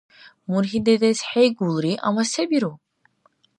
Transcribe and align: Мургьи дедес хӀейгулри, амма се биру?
Мургьи 0.49 0.79
дедес 0.85 1.19
хӀейгулри, 1.29 1.93
амма 2.07 2.23
се 2.31 2.43
биру? 2.49 2.73